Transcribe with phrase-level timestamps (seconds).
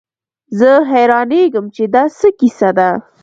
[0.59, 2.89] زه حيرانېږم چې دا څه کيسه ده.